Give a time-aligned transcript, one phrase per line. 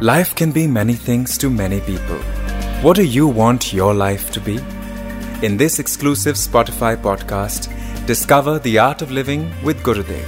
[0.00, 2.18] Life can be many things to many people.
[2.82, 4.60] What do you want your life to be?
[5.42, 7.66] In this exclusive Spotify podcast,
[8.06, 10.24] discover the art of living with Gurudev.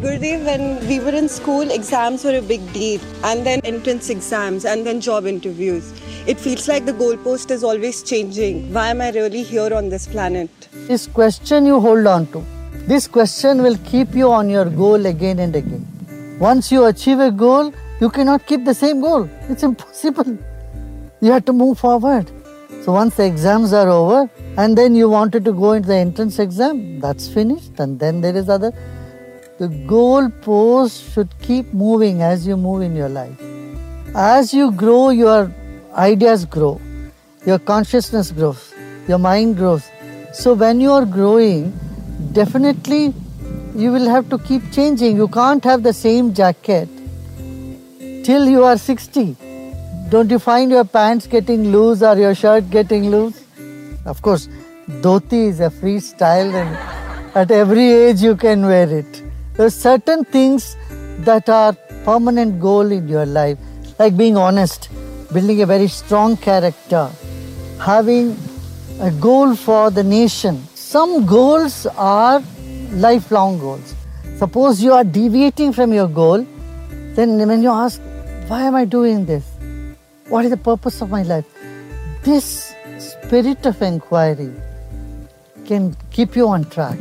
[0.00, 4.64] Gurudev, when we were in school, exams were a big deal, and then entrance exams,
[4.64, 5.92] and then job interviews.
[6.26, 8.72] It feels like the goalpost is always changing.
[8.72, 10.48] Why am I really here on this planet?
[10.72, 12.42] This question you hold on to.
[12.86, 15.86] This question will keep you on your goal again and again.
[16.40, 19.28] Once you achieve a goal, you cannot keep the same goal.
[19.48, 20.36] It's impossible.
[21.20, 22.28] You have to move forward.
[22.84, 26.40] So once the exams are over, and then you wanted to go into the entrance
[26.40, 28.72] exam, that's finished, and then there is other.
[29.60, 33.40] The goal post should keep moving as you move in your life.
[34.16, 35.52] As you grow, your
[35.94, 36.80] ideas grow,
[37.46, 38.74] your consciousness grows,
[39.06, 39.88] your mind grows.
[40.32, 41.72] So when you are growing,
[42.32, 43.14] definitely
[43.74, 45.16] you will have to keep changing.
[45.16, 46.88] You can't have the same jacket
[48.24, 49.36] till you are 60.
[50.10, 53.42] Don't you find your pants getting loose or your shirt getting loose?
[54.04, 54.48] Of course,
[54.88, 56.76] dhoti is a free style and
[57.34, 59.22] at every age you can wear it.
[59.54, 60.76] There are certain things
[61.20, 61.72] that are
[62.04, 63.58] permanent goal in your life,
[63.98, 64.88] like being honest,
[65.32, 67.10] building a very strong character,
[67.80, 68.36] having
[69.00, 70.62] a goal for the nation.
[70.92, 72.42] Some goals are
[72.90, 73.94] lifelong goals.
[74.36, 76.46] Suppose you are deviating from your goal,
[77.14, 77.98] then when you ask,
[78.48, 79.42] why am I doing this?
[80.28, 81.46] What is the purpose of my life?
[82.24, 84.52] This spirit of inquiry
[85.64, 86.98] can keep you on track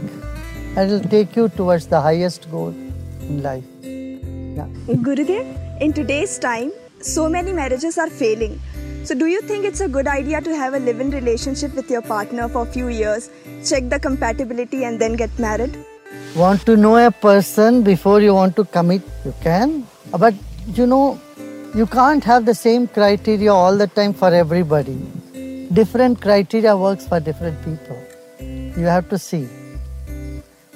[0.78, 3.66] and it will take you towards the highest goal in life.
[3.82, 4.68] Yeah.
[5.10, 8.58] Gurudev, in today's time, so many marriages are failing.
[9.04, 11.90] So, do you think it's a good idea to have a live in relationship with
[11.90, 13.32] your partner for a few years,
[13.66, 15.76] check the compatibility, and then get married?
[16.36, 19.02] Want to know a person before you want to commit?
[19.26, 19.88] You can.
[20.20, 20.36] But
[20.68, 21.20] you know,
[21.74, 24.98] you can't have the same criteria all the time for everybody.
[25.74, 27.98] Different criteria works for different people.
[28.40, 29.48] You have to see.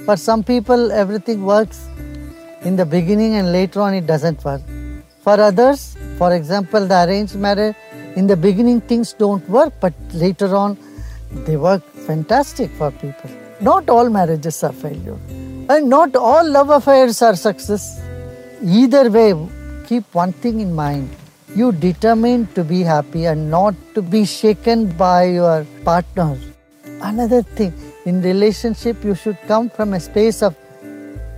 [0.06, 1.88] For some people, everything works
[2.64, 4.62] in the beginning and later on it doesn't work.
[5.22, 7.76] For others, for example, the arranged marriage,
[8.16, 10.78] in the beginning things don't work, but later on
[11.46, 13.30] they work fantastic for people.
[13.62, 15.18] Not all marriages are failure,
[15.70, 18.02] and not all love affairs are success.
[18.64, 19.34] Either way,
[19.88, 21.10] keep one thing in mind.
[21.56, 26.38] You determine to be happy and not to be shaken by your partner.
[27.02, 27.74] Another thing,
[28.06, 30.56] in relationship, you should come from a space of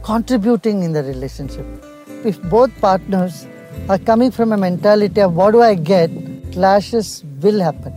[0.03, 1.65] contributing in the relationship.
[2.25, 3.45] If both partners
[3.89, 6.09] are coming from a mentality of what do I get,
[6.57, 7.93] clashes will happen.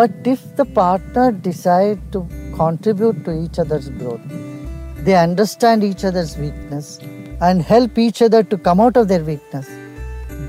[0.00, 2.20] But if the partner decide to
[2.56, 4.20] contribute to each other's growth,
[5.06, 6.98] they understand each other's weakness
[7.48, 9.66] and help each other to come out of their weakness,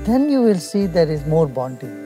[0.06, 1.98] then you will see there is more bonding.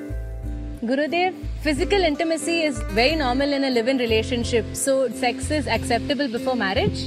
[0.83, 6.29] Gurudev, physical intimacy is very normal in a live in relationship, so sex is acceptable
[6.29, 7.07] before marriage?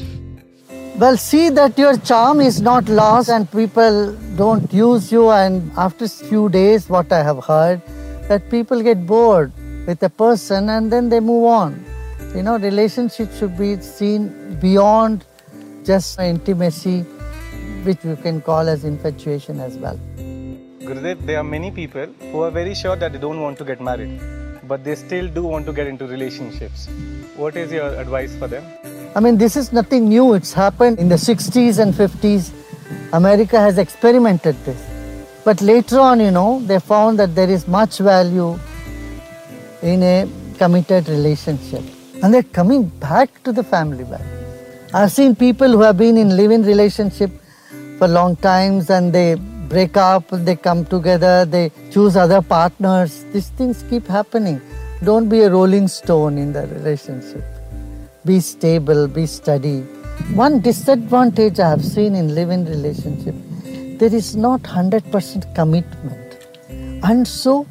[0.98, 5.30] Well, see that your charm is not lost and people don't use you.
[5.30, 7.82] And after a few days, what I have heard,
[8.30, 9.52] that people get bored
[9.88, 11.84] with a person and then they move on.
[12.36, 15.26] You know, relationship should be seen beyond
[15.84, 17.02] just intimacy,
[17.84, 20.00] which we can call as infatuation as well.
[20.90, 23.82] Gurudev, there are many people who are very sure that they don't want to get
[23.82, 24.22] married,
[24.68, 26.88] but they still do want to get into relationships.
[27.36, 28.64] What is your advice for them?
[29.16, 30.34] I mean, this is nothing new.
[30.36, 32.52] It's happened in the 60s and 50s.
[33.12, 34.89] America has experimented this.
[35.44, 38.60] But later on, you know, they found that there is much value
[39.82, 41.84] in a committed relationship.
[42.22, 44.26] And they're coming back to the family value.
[44.94, 47.32] I've seen people who have been in live-in relationship
[47.98, 53.24] for long times and they break up, they come together, they choose other partners.
[53.32, 54.60] These things keep happening.
[55.04, 57.44] Don't be a rolling stone in the relationship
[58.26, 59.82] be stable, be steady.
[60.34, 63.36] One disadvantage I have seen in living relationship,
[64.00, 66.38] there is not 100% commitment.
[67.04, 67.68] And so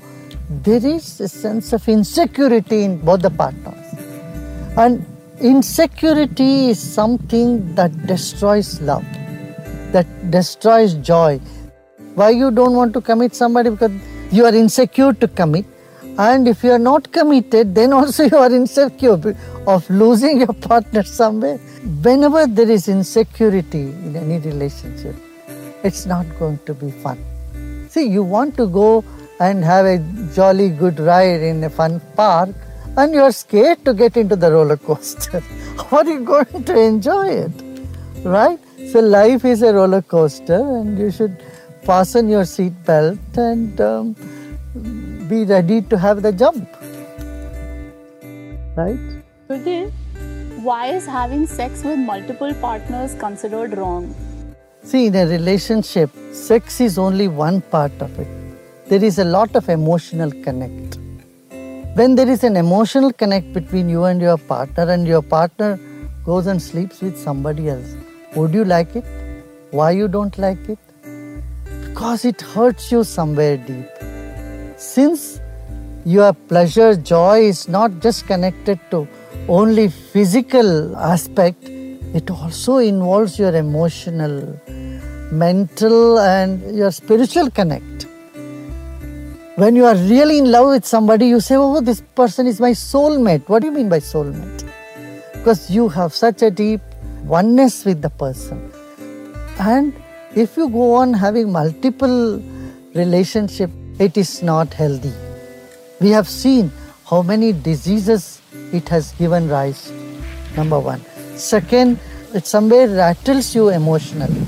[0.51, 3.75] there is a sense of insecurity in both the partners.
[4.77, 5.05] And
[5.41, 9.05] insecurity is something that destroys love,
[9.93, 11.41] that destroys joy.
[12.15, 13.71] Why you don't want to commit somebody?
[13.71, 13.93] Because
[14.31, 15.65] you are insecure to commit
[16.19, 19.37] and if you are not committed, then also you are insecure
[19.67, 21.59] of losing your partner somewhere.
[22.03, 25.15] Whenever there is insecurity in any relationship,
[25.83, 27.19] it's not going to be fun.
[27.89, 29.05] See, you want to go
[29.41, 29.99] and have a
[30.35, 32.51] jolly good ride in a fun park,
[32.97, 35.41] and you are scared to get into the roller coaster.
[35.91, 37.53] How are you going to enjoy it?
[38.25, 38.59] Right?
[38.93, 41.43] So life is a roller coaster, and you should
[41.83, 44.15] fasten your seat belt and um,
[45.29, 46.69] be ready to have the jump.
[48.77, 48.99] Right?
[49.49, 49.93] Gurudev,
[50.63, 54.15] why is having sex with multiple partners considered wrong?
[54.90, 58.29] See, in a relationship, sex is only one part of it.
[58.88, 60.96] There is a lot of emotional connect.
[61.94, 65.79] When there is an emotional connect between you and your partner, and your partner
[66.25, 67.94] goes and sleeps with somebody else,
[68.35, 69.05] would you like it?
[69.73, 70.79] Why you don't like it?
[71.82, 73.90] Because it hurts you somewhere deep.
[74.79, 75.43] Since
[76.06, 79.06] your pleasure, joy is not just connected to
[79.49, 81.62] only physical aspect,
[82.14, 84.58] it also involves your emotional,
[85.33, 88.07] mental, and your spiritual connect.
[89.57, 92.71] When you are really in love with somebody, you say, Oh, this person is my
[92.71, 93.49] soulmate.
[93.49, 94.71] What do you mean by soulmate?
[95.33, 96.81] Because you have such a deep
[97.25, 98.73] oneness with the person.
[99.59, 99.93] And
[100.37, 102.43] if you go on having multiple
[102.95, 105.13] relationship, it is not healthy.
[106.01, 106.71] We have seen
[107.11, 108.41] how many diseases
[108.73, 109.91] it has given rise.
[110.57, 111.01] Number one.
[111.37, 111.99] Second,
[112.35, 114.47] it somewhere rattles you emotionally.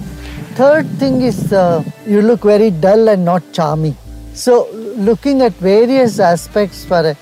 [0.55, 3.97] Third thing is uh, you look very dull and not charming.
[4.35, 7.14] So, looking at various aspects for a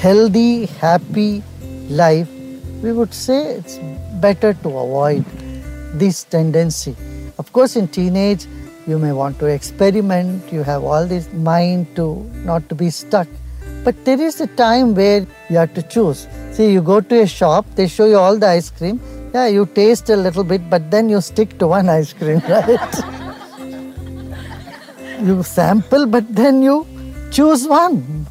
[0.00, 1.42] healthy, happy
[1.88, 2.28] life,
[2.82, 3.78] we would say it's
[4.20, 5.24] better to avoid
[5.94, 6.94] this tendency.
[7.38, 8.46] Of course, in teenage,
[8.86, 13.26] you may want to experiment, you have all this mind to not to be stuck.
[13.84, 16.28] But there is a time where you have to choose.
[16.52, 19.00] See, you go to a shop, they show you all the ice cream.
[19.36, 22.94] Yeah, you taste a little bit, but then you stick to one ice cream, right?
[25.20, 26.86] you sample, but then you
[27.30, 28.26] choose one.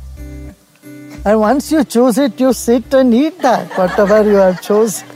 [1.24, 5.08] And once you choose it, you sit and eat that, whatever you have chosen.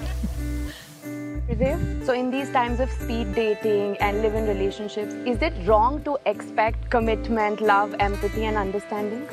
[2.06, 6.20] So, in these times of speed dating and live in relationships, is it wrong to
[6.28, 9.28] expect commitment, love, empathy, and understanding?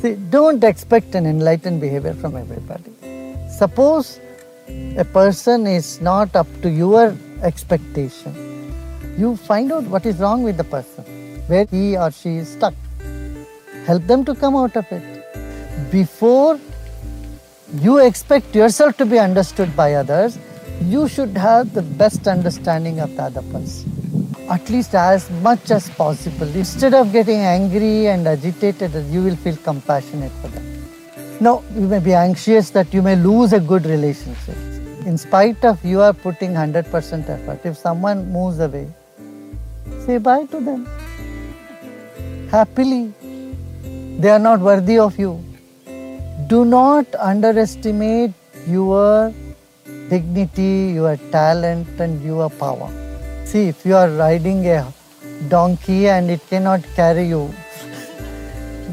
[0.00, 2.92] See, don't expect an enlightened behavior from everybody.
[3.50, 4.20] Suppose
[4.96, 8.34] a person is not up to your expectation,
[9.16, 11.04] you find out what is wrong with the person,
[11.46, 12.74] where he or she is stuck.
[13.86, 15.90] Help them to come out of it.
[15.90, 16.58] Before
[17.74, 20.38] you expect yourself to be understood by others,
[20.82, 23.90] you should have the best understanding of the other person.
[24.48, 26.48] At least as much as possible.
[26.48, 30.69] Instead of getting angry and agitated, you will feel compassionate for them.
[31.40, 34.56] Now, you may be anxious that you may lose a good relationship.
[35.06, 38.86] In spite of you are putting 100% effort, if someone moves away,
[40.04, 40.86] say bye to them.
[42.50, 43.14] Happily.
[44.18, 45.42] They are not worthy of you.
[46.46, 48.32] Do not underestimate
[48.66, 49.32] your
[50.10, 52.90] dignity, your talent, and your power.
[53.46, 54.92] See, if you are riding a
[55.48, 57.54] donkey and it cannot carry you,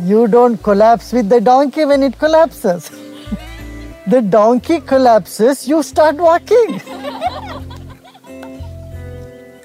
[0.08, 2.90] you don't collapse with the donkey when it collapses.
[4.08, 6.80] the donkey collapses, you start walking.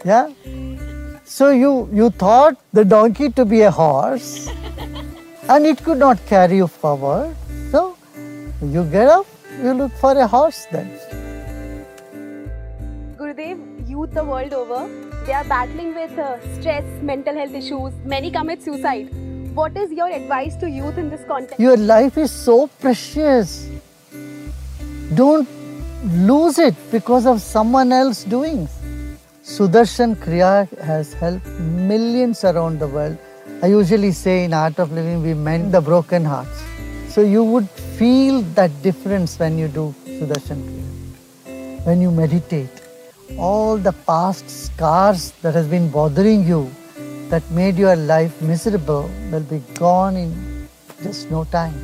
[0.05, 0.29] yeah?
[1.25, 4.49] So you, you thought the donkey to be a horse
[5.49, 7.37] and it could not carry you forward.
[7.71, 7.97] So
[8.61, 9.27] you get up,
[9.63, 10.99] you look for a horse then.
[13.17, 14.89] Gurudev, youth the world over,
[15.25, 17.93] they are battling with uh, stress, mental health issues.
[18.05, 19.22] Many commit suicide.
[19.55, 21.61] What is your advice to youth in this context?
[21.61, 23.69] Your life is so precious.
[25.15, 25.47] Don't
[26.05, 28.67] lose it because of someone else doing.
[29.45, 31.47] Sudarshan Kriya has helped
[31.91, 33.19] millions around the world.
[33.63, 36.63] I usually say in Art of Living, we mend the broken hearts.
[37.09, 41.85] So you would feel that difference when you do Sudarshan Kriya.
[41.85, 42.71] When you meditate,
[43.37, 46.71] all the past scars that has been bothering you,
[47.33, 50.69] that made your life miserable, will be gone in
[51.03, 51.75] just no time.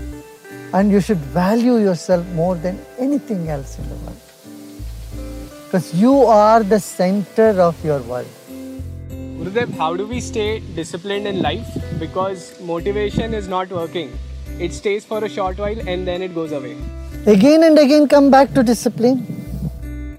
[0.75, 4.21] And you should value yourself more than anything else in the world.
[5.65, 8.29] Because you are the center of your world.
[9.39, 11.67] Gurudev, how do we stay disciplined in life?
[11.99, 14.13] Because motivation is not working.
[14.59, 16.77] It stays for a short while and then it goes away.
[17.27, 20.19] Again and again come back to discipline.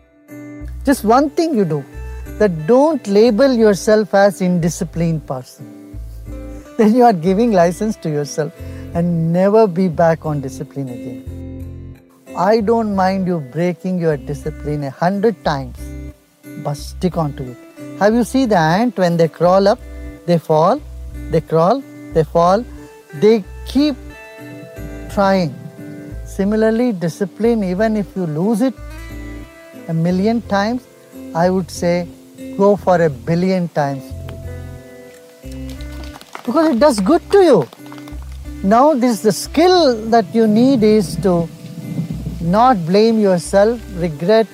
[0.86, 1.86] Just one thing you do
[2.40, 6.00] that don't label yourself as indisciplined person.
[6.78, 8.54] Then you are giving license to yourself
[8.94, 12.02] and never be back on discipline again.
[12.38, 15.78] I don't mind you breaking your discipline a hundred times,
[16.64, 17.58] but stick on to it.
[18.00, 19.80] Have you seen the ant when they crawl up,
[20.26, 20.82] they fall,
[21.32, 22.64] they crawl, they fall,
[23.16, 23.96] they keep
[25.12, 25.54] trying.
[26.26, 28.74] Similarly, discipline, even if you lose it
[29.90, 30.88] a million times,
[31.36, 32.08] I would say
[32.58, 34.04] go for a billion times.
[36.46, 37.68] Because it does good to you.
[38.64, 41.48] Now, this the skill that you need is to
[42.42, 44.48] not blame yourself, regret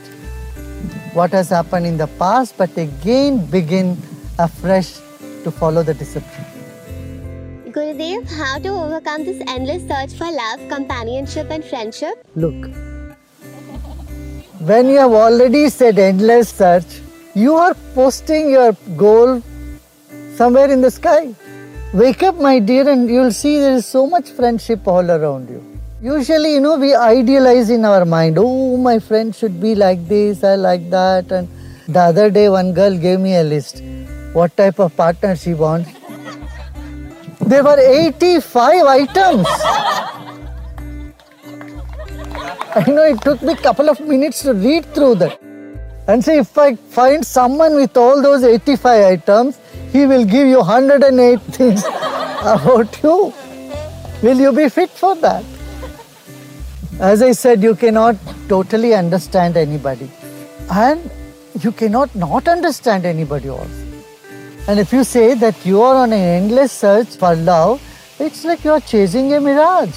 [1.13, 3.97] what has happened in the past, but again begin
[4.37, 4.93] afresh
[5.43, 6.45] to follow the discipline.
[7.71, 12.25] Gurudev, how to overcome this endless search for love, companionship, and friendship?
[12.35, 12.69] Look,
[14.59, 17.01] when you have already said endless search,
[17.35, 19.41] you are posting your goal
[20.35, 21.35] somewhere in the sky.
[21.93, 25.61] Wake up, my dear, and you'll see there is so much friendship all around you.
[26.01, 30.43] Usually, you know, we idealize in our mind, oh, my friend should be like this,
[30.43, 31.31] I like that.
[31.31, 31.49] And
[31.89, 33.83] the other day, one girl gave me a list
[34.33, 35.89] what type of partner she wants.
[37.39, 39.47] There were 85 items.
[42.77, 45.39] I know it took me a couple of minutes to read through that.
[46.07, 49.59] And say, if I find someone with all those 85 items,
[49.91, 53.33] he will give you 108 things about you.
[54.21, 55.43] Will you be fit for that?
[56.99, 58.15] As I said, you cannot
[58.47, 60.09] totally understand anybody.
[60.71, 61.09] And
[61.59, 63.85] you cannot not understand anybody also.
[64.67, 67.81] And if you say that you are on an endless search for love,
[68.19, 69.95] it's like you are chasing a mirage.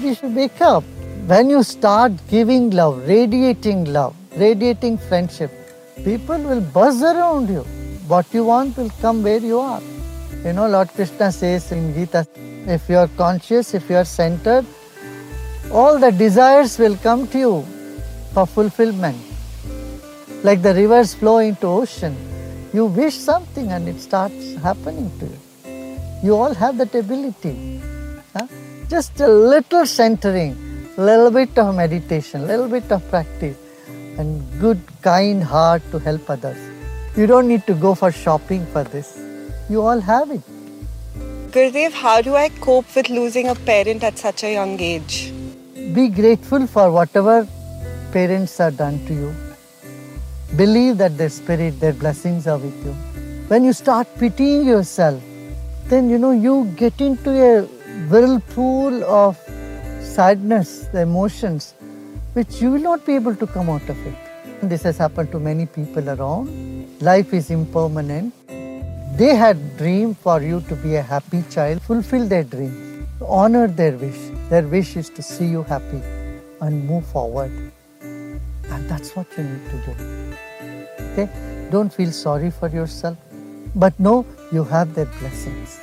[0.00, 0.84] You should wake up.
[1.26, 5.50] When you start giving love, radiating love, radiating friendship,
[6.04, 7.62] people will buzz around you.
[8.06, 9.80] What you want will come where you are.
[10.44, 12.26] You know, Lord Krishna says in Gita,
[12.66, 14.66] if you are conscious, if you are centered,
[15.72, 17.66] all the desires will come to you
[18.32, 19.16] for fulfillment.
[20.42, 22.14] Like the rivers flow into ocean,
[22.74, 25.38] you wish something and it starts happening to you.
[26.22, 27.80] You all have that ability.
[28.34, 28.46] Huh?
[28.88, 30.54] Just a little centering,
[30.96, 33.56] little bit of meditation, little bit of practice,
[34.18, 36.58] and good, kind heart to help others.
[37.16, 39.18] You don't need to go for shopping for this.
[39.68, 40.42] You all have it.
[41.50, 45.32] Gurudev, how do I cope with losing a parent at such a young age?
[45.94, 47.46] Be grateful for whatever
[48.12, 49.34] parents are done to you.
[50.56, 52.92] Believe that their spirit, their blessings are with you.
[53.48, 55.22] When you start pitying yourself,
[55.86, 57.62] then you know you get into a
[58.08, 59.36] whirlpool of
[60.00, 61.74] sadness, the emotions,
[62.34, 64.14] which you will not be able to come out of it.
[64.60, 66.48] And this has happened to many people around.
[67.00, 68.34] Life is impermanent.
[69.16, 71.82] They had dream for you to be a happy child.
[71.82, 73.06] Fulfill their dream.
[73.20, 74.18] Honor their wish.
[74.48, 76.00] Their wish is to see you happy
[76.60, 77.52] and move forward.
[78.00, 80.36] And that's what you need to do.
[81.12, 81.68] Okay?
[81.70, 83.16] Don't feel sorry for yourself.
[83.76, 85.78] But know you have their blessings.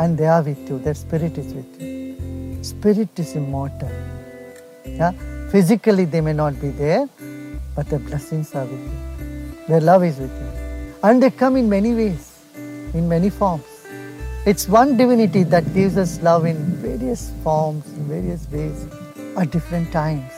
[0.00, 0.80] And they are with you.
[0.80, 2.64] Their spirit is with you.
[2.64, 3.90] Spirit is immortal.
[4.84, 5.12] Yeah?
[5.54, 7.08] Physically they may not be there,
[7.76, 9.66] but their blessings are with you.
[9.68, 10.94] Their love is with you.
[11.04, 12.40] And they come in many ways,
[12.92, 13.62] in many forms.
[14.46, 18.84] It's one divinity that gives us love in various forms, in various ways,
[19.36, 20.32] at different times.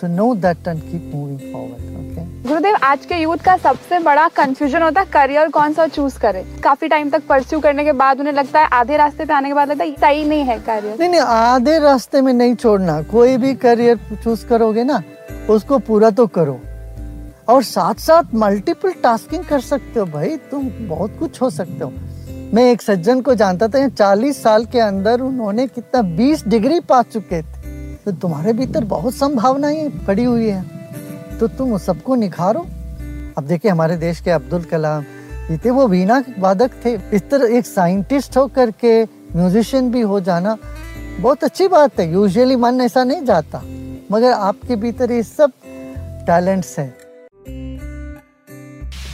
[0.00, 1.80] So know that and keep moving forward.
[1.94, 2.22] Okay?
[2.46, 6.42] गुरुदेव आज के youth का सबसे बड़ा confusion होता है career कौन सा choose करे?
[6.64, 9.54] काफ़ी टाइम तक परस्यू करने के बाद उन्हें लगता है आधे रास्ते पे आने के
[9.54, 13.36] बाद लगता है सही नहीं है करियर नहीं नहीं आधे रास्ते में नहीं छोड़ना। कोई
[13.36, 15.02] भी करियर चूज़ करोगे ना
[15.50, 16.58] उसको पूरा तो करो।
[17.48, 21.92] और साथ साथ मल्टीपल टास्किंग कर सकते हो भाई तुम बहुत कुछ हो सकते हो।
[22.54, 27.02] मैं एक सज्जन को जानता था चालीस साल के अंदर उन्होंने कितना बीस डिग्री पा
[27.02, 27.59] चुके थे।
[28.06, 32.66] तो तुम्हारे भीतर बहुत संभावनाएँ पड़ी हुई है। तो तुम सबको निखारो।
[33.38, 35.04] अब देखिए, हमारे देश के अब्दुल कलाम,
[35.50, 40.20] ये थे वो वीणा वादक थे। इस तरह एक साइंटिस्ट होकर के म्यूजिशियन भी हो
[40.20, 40.56] जाना
[41.20, 43.62] बहुत अच्छी बात है। यूजुअली मन ऐसा नहीं जाता,
[44.12, 45.52] मगर आपके भीतर ये सब
[46.26, 46.94] टैलेंट्स हैं।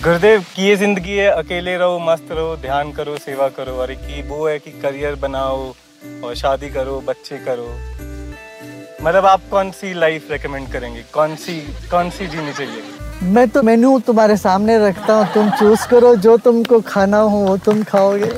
[0.05, 4.23] गुरुदेव की ये ज़िंदगी है, अकेले रहो, मस्त रहो, ध्यान करो, सेवा करो। और की
[4.28, 5.73] वो है कि करियर बनाओ
[6.25, 7.69] और शादी करो, बच्चे करो।
[9.07, 11.03] मतलब आप कौन सी लाइफ रेकमेंड करेंगे?
[11.15, 11.61] कौन सी
[11.91, 12.81] कौन सी जीनी चाहिए?
[13.25, 17.57] मैं तो मेन्यू तुम्हारे सामने रखता हूँ। तुम चूज़ करो, जो तुमको खाना हो, वो
[17.59, 18.33] तुम खाओगे।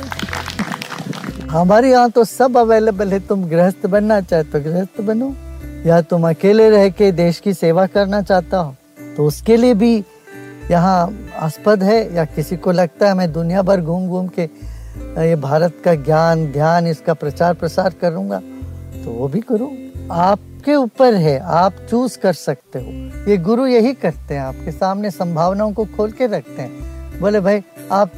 [1.50, 5.34] हमारे यहाँ तो सब अवेलेबल है। तुम गृहस्थ बनना चाहते तो गृहस्थ बनो।
[5.86, 8.74] या तुम अकेले रह के देश की सेवा करना चाहता हो
[9.16, 9.94] तो उसके लिए भी
[10.70, 15.36] यहाँ आस्पद है। या किसी को लगता है, मैं दुनिया भर घूम घूम के ये
[15.38, 18.40] भारत का ज्ञान, ध्यान, इसका प्रचार प्रसार करूँगा
[19.04, 19.72] तो वो भी करो।
[20.58, 25.10] आपके ऊपर है, आप चूज़ कर सकते हो। ये गुरु यही करते हैं, आपके सामने
[25.10, 27.62] संभावनाओं को खोल के रखते हैं। बोले, भाई,
[27.92, 28.12] आप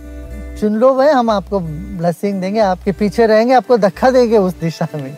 [0.60, 4.88] चुन लो भाई, हम आपको ब्लेसिंग देंगे, आपके पीछे रहेंगे, आपको धक्का देंगे उस दिशा
[4.94, 5.16] में।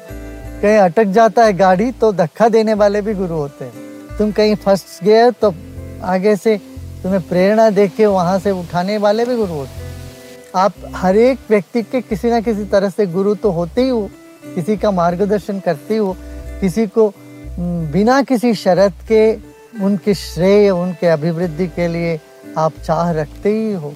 [0.62, 4.56] कहीं अटक जाता है गाड़ी तो धक्का देने वाले भी गुरु होते हैं। तुम कहीं
[4.56, 5.52] फंस गए तो
[6.04, 6.56] आगे से
[7.02, 9.94] तुम्हें प्रेरणा देख के वहाँ से उठाने वाले भी गुरु होते हैं।
[10.56, 14.08] आप हर एक व्यक्ति के किसी ना किसी तरह से गुरु तो होते ही हो,
[14.54, 16.16] किसी का मार्गदर्शन करते हो
[16.62, 17.12] किसी को
[17.92, 19.34] बिना किसी शरत के,
[19.84, 22.20] उनके श्रेय, उनके अभिवृद्धि के लिए
[22.58, 23.92] आप चाह रखते ही हो,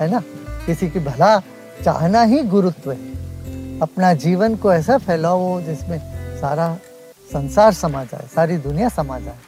[0.00, 0.22] है ना?
[0.66, 1.38] किसी की भला
[1.84, 5.98] चाहना ही गुरुत्व है। अपना जीवन को ऐसा फैलाओ जिसमें
[6.40, 6.68] सारा
[7.32, 9.38] संसार समा जाए, सारी दुनिया समा जाए।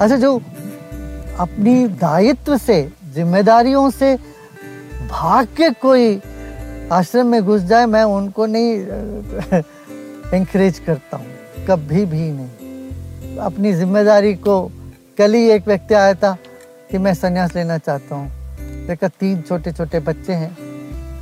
[0.00, 0.36] अच्छा जो
[1.38, 2.82] अपनी दायित्व से,
[3.14, 4.16] जिम्मेदारियों से
[5.10, 6.20] भाग के कोई
[6.92, 9.62] आश्रम में घुस जाए, मैं उनको नहीं
[10.34, 11.26] इंकरेज करता हूँ।
[11.68, 14.70] कभी भी नहीं। अपनी ज़िम्मेदारी को,
[15.18, 16.36] कल ही एक व्यक्ति आया था
[16.90, 20.56] कि मैं संन्यास लेना चाहता हूँ। देखा, तीन छोटे छोटे बच्चे हैं।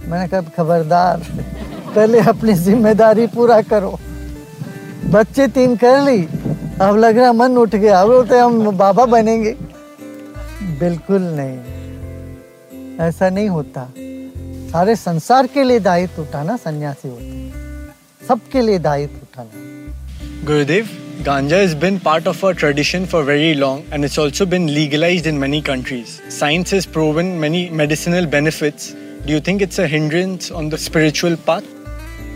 [0.09, 1.23] मैंने कहा खबरदार,
[1.95, 3.99] पहले अपनी ज़िम्मेदारी पूरा करो।
[5.07, 6.23] बच्चे तीन कर ली।
[6.81, 9.57] अब लग रहा मन उठ गया। अब बोलते हम बाबा बनेंगे।
[10.81, 13.88] बिल्कुल नहीं। ऐसा नहीं होता।
[14.73, 17.40] सारे संसार के लिए दायित्व उठाना सन्यासी होते
[18.30, 19.66] सबके लिए दायित्व उठाना
[20.48, 20.90] Gurudev,
[21.24, 25.25] ganja has been part of our tradition for very long and it's also been legalized
[25.25, 26.22] in many countries.
[26.30, 28.94] Science has proven many medicinal benefits.
[29.25, 31.66] Do you think it's a hindrance on the spiritual path?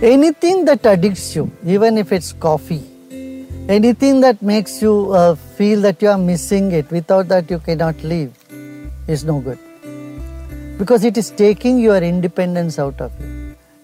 [0.02, 2.82] Anything that addicts you, even if it's coffee,
[3.68, 8.02] anything that makes you uh, feel that you are missing it, without that you cannot
[8.04, 8.32] live,
[9.08, 9.60] is no good.
[10.80, 13.33] Because it is taking your independence out of you.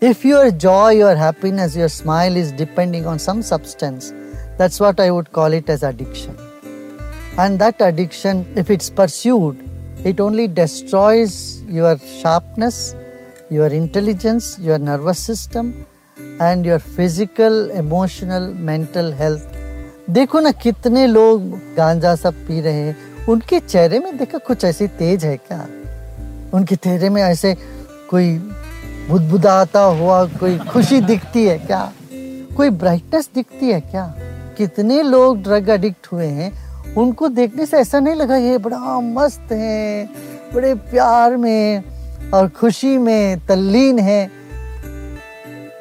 [0.03, 4.15] If your joy, your happiness, your smile is depending on some substance,
[4.57, 6.39] that's what I would call it as addiction.
[7.37, 9.59] And that addiction, if it's pursued,
[10.03, 12.95] it only destroys your sharpness,
[13.51, 15.85] your intelligence, your nervous system,
[16.41, 19.47] and your physical, emotional, mental health.
[20.11, 21.43] देखो ना कितने लोग
[21.77, 25.61] गांजा सब P रहे हैं उनके चेहरे में देखो कुछ ऐसी तेज है क्या
[26.55, 27.55] उनके चेहरे में ऐसे
[28.11, 28.33] कोई
[29.11, 31.93] बुदबुदाता हुआ कोई खुशी दिखती है क्या?
[32.57, 34.15] कोई ब्राइटनेस दिखती है क्या?
[34.59, 36.51] कितने लोग ड्रग एडिक्ट हुए हैं,
[36.95, 40.07] उनको देखने से ऐसा नहीं लगा ये बड़ा मस्त है,
[40.55, 41.83] बड़े प्यार में
[42.31, 44.31] और खुशी में तल्लीन है।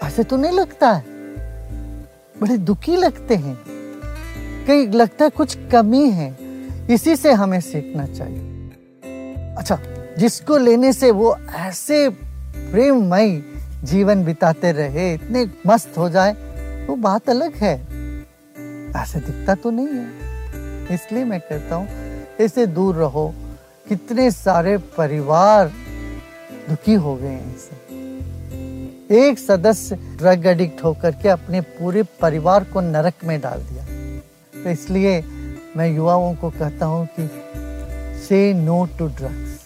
[0.04, 1.04] ऐसे तो नहीं लगता है?
[2.42, 3.58] बड़े दुखी लगते हैं।
[4.68, 6.38] कई लगता है कुछ कमी है।
[6.90, 8.70] इसी से हमें सीखना चाहिए।
[9.58, 9.80] अच्छा
[10.18, 13.42] जिसको लेने से वो ऐसे प्रेममय
[13.84, 16.32] जीवन बिताते रहे, इतने मस्त हो जाए,
[16.88, 17.76] वो बात अलग है।
[19.02, 21.88] ऐसे दिखता तो नहीं है। इसलिए मैं कहता हूँ
[22.40, 23.34] इससे दूर रहो।
[23.90, 25.72] कितने सारे परिवार
[26.70, 27.88] दुखी हो गए हैं इससे
[29.20, 33.84] एक सदस्य ड्रग एडिक्ट होकर के अपने पूरे परिवार को नरक में डाल दिया।
[34.64, 35.22] तो इसलिए
[35.78, 37.30] मैं युवाओं को कहता हूँ कि
[38.28, 39.59] say no to drugs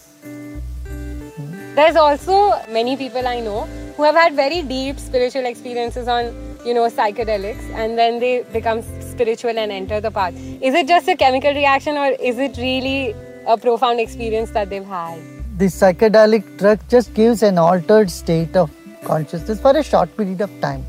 [1.75, 3.61] There's also many people I know
[3.97, 6.25] who have had very deep spiritual experiences on,
[6.63, 10.35] you know, psychedelics and then they become spiritual and enter the path.
[10.61, 13.15] Is it just a chemical reaction or is it really
[13.47, 15.17] a profound experience that they've had?
[15.57, 18.69] The psychedelic drug just gives an altered state of
[19.03, 20.85] consciousness for a short period of time.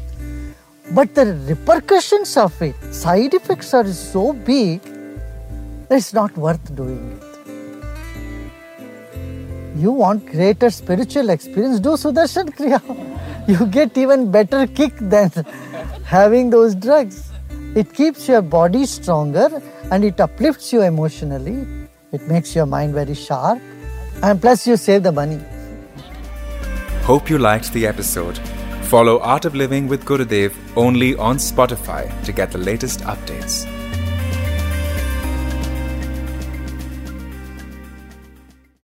[0.91, 7.19] But the repercussions of it, side effects are so big, that it's not worth doing
[7.23, 7.34] it
[9.75, 12.81] you want greater spiritual experience, do Sudarshan Kriya.
[13.47, 15.31] You get even better kick than
[16.05, 17.31] having those drugs.
[17.75, 19.61] It keeps your body stronger
[19.91, 21.67] and it uplifts you emotionally.
[22.13, 23.61] It makes your mind very sharp.
[24.23, 25.41] And plus, you save the money.
[27.03, 28.39] Hope you liked the episode.
[28.85, 33.67] Follow Art of Living with Gurudev only on Spotify to get the latest updates.